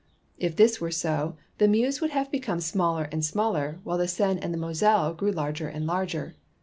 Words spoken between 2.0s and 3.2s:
would have become smaller